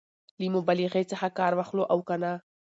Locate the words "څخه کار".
1.11-1.51